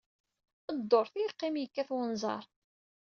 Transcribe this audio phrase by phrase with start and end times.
[0.77, 2.43] Dduṛt ay yeqqim yekkat wenẓar.